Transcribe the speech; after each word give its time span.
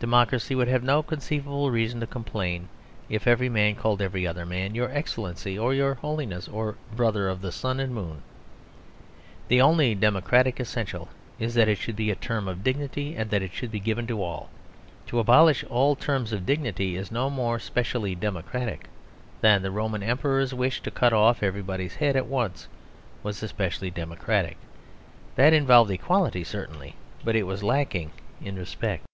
Democracy 0.00 0.54
would 0.54 0.66
have 0.66 0.82
no 0.82 1.02
conceivable 1.02 1.70
reason 1.70 2.00
to 2.00 2.06
complain 2.06 2.66
if 3.10 3.26
every 3.26 3.50
man 3.50 3.74
called 3.74 4.00
every 4.00 4.26
other 4.26 4.46
man 4.46 4.74
"your 4.74 4.90
excellency" 4.90 5.58
or 5.58 5.74
"your 5.74 5.92
holiness" 5.96 6.48
or 6.48 6.74
"brother 6.96 7.28
of 7.28 7.42
the 7.42 7.52
sun 7.52 7.78
and 7.78 7.94
moon." 7.94 8.22
The 9.48 9.60
only 9.60 9.94
democratic 9.94 10.58
essential 10.58 11.10
is 11.38 11.52
that 11.52 11.68
it 11.68 11.76
should 11.76 11.96
be 11.96 12.10
a 12.10 12.14
term 12.14 12.48
of 12.48 12.64
dignity 12.64 13.14
and 13.14 13.28
that 13.28 13.42
it 13.42 13.52
should 13.52 13.70
be 13.70 13.78
given 13.78 14.06
to 14.06 14.22
all. 14.22 14.48
To 15.08 15.18
abolish 15.18 15.64
all 15.68 15.94
terms 15.94 16.32
of 16.32 16.46
dignity 16.46 16.96
is 16.96 17.12
no 17.12 17.28
more 17.28 17.58
specially 17.58 18.14
democratic 18.14 18.88
than 19.42 19.60
the 19.60 19.70
Roman 19.70 20.02
emperor's 20.02 20.54
wish 20.54 20.80
to 20.84 20.90
cut 20.90 21.12
off 21.12 21.42
everybody's 21.42 21.96
head 21.96 22.16
at 22.16 22.24
once 22.26 22.68
was 23.22 23.36
specially 23.36 23.90
democratic. 23.90 24.56
That 25.34 25.52
involved 25.52 25.90
equality 25.90 26.42
certainly, 26.42 26.94
but 27.22 27.36
it 27.36 27.42
was 27.46 27.62
lacking 27.62 28.12
in 28.40 28.56
respect. 28.56 29.04